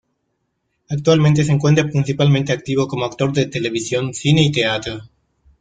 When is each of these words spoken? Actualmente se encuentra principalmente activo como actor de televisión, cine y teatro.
Actualmente 0.89 1.43
se 1.43 1.51
encuentra 1.51 1.83
principalmente 1.87 2.51
activo 2.51 2.87
como 2.87 3.05
actor 3.05 3.31
de 3.33 3.45
televisión, 3.45 4.15
cine 4.15 4.41
y 4.41 4.51
teatro. 4.51 5.03